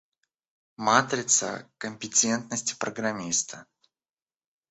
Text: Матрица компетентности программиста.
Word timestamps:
Матрица 0.77 1.67
компетентности 1.77 2.75
программиста. 2.75 3.67